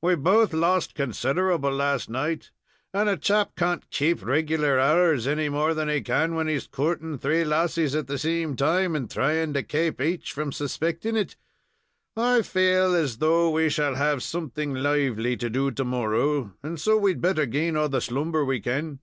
[0.00, 2.52] "We both lost considerable last night,
[2.94, 7.18] and a chap can't kaap reg'lar hours any more than he can when he's coorting
[7.18, 11.34] three lassies at the same time, and thrying to kaap aich from suspecting it.
[12.16, 16.96] I faal as though we shall have something lively to do to morrow, and so
[16.96, 19.00] we'd better gain all the slumber we kin."